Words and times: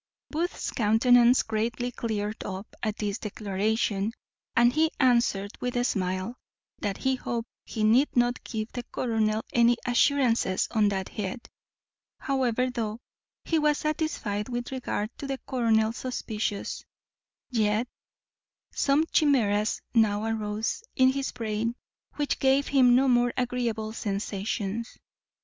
Booth's 0.31 0.71
countenance 0.71 1.43
greatly 1.43 1.91
cleared 1.91 2.43
up 2.43 2.65
at 2.81 2.97
this 2.97 3.19
declaration, 3.19 4.11
and 4.55 4.73
he 4.73 4.89
answered 4.99 5.51
with 5.59 5.75
a 5.77 5.83
smile, 5.83 6.39
that 6.79 6.97
he 6.97 7.13
hoped 7.13 7.47
he 7.65 7.83
need 7.83 8.07
not 8.17 8.43
give 8.43 8.71
the 8.71 8.81
colonel 8.81 9.43
any 9.53 9.77
assurances 9.85 10.67
on 10.71 10.89
that 10.89 11.09
head. 11.09 11.47
However, 12.19 12.71
though 12.71 12.99
he 13.45 13.59
was 13.59 13.77
satisfied 13.77 14.49
with 14.49 14.71
regard 14.71 15.11
to 15.19 15.27
the 15.27 15.37
colonel's 15.47 15.97
suspicions, 15.97 16.83
yet 17.51 17.87
some 18.71 19.05
chimeras 19.11 19.83
now 19.93 20.23
arose 20.25 20.83
in 20.95 21.09
his 21.11 21.31
brain 21.31 21.75
which 22.15 22.39
gave 22.39 22.65
him 22.69 22.95
no 22.95 23.07
very 23.07 23.33
agreeable 23.37 23.93
sensations. 23.93 24.97